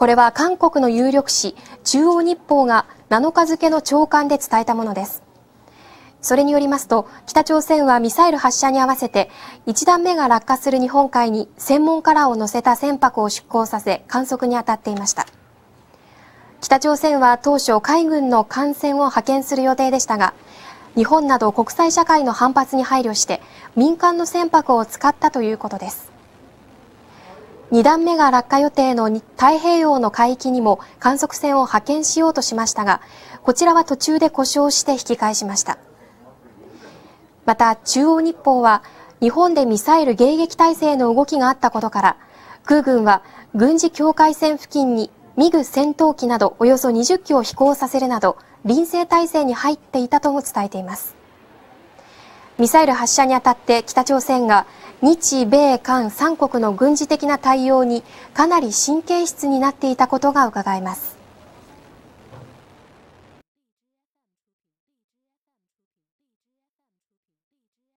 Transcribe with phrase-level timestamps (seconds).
[0.00, 5.22] これは韓国の有力紙中央日報が7日付の朝刊で伝えたものです。
[6.22, 9.28] それによりますと、北朝鮮はミサイル発射に合わせて、
[9.66, 15.26] 1段目が落下する日本海に専門カラーを乗せた船舶を出港させ、観測に当たっていました。
[16.62, 20.32] 北朝鮮は当初、海軍の艦船を派遣する予定でしたが、
[20.94, 23.42] 日本など国際社会の反発に配慮して、
[23.76, 26.19] 民間の船舶を使ったということです。
[27.72, 33.00] 2段目が落下予定の太平洋の海域にも観測船を派遣しようとしましたが、
[33.42, 35.78] こちらは途中で故障して引き返しました。
[37.46, 38.82] また、中央日報は、
[39.20, 42.16] 日本でミサイル迎撃体制の動きがあったことから、
[42.64, 43.22] 空軍は
[43.54, 51.19] 軍事境界線付近にミグ戦闘機などおよそ20機を飛行させるなど、臨戦態勢に入っていたとも伝えています。
[52.60, 54.66] ミサイル発射にあたって北朝鮮が
[55.00, 58.02] 日米韓3国の軍事的な対応に
[58.34, 61.09] かなり神経質になっていたことがうかがえます。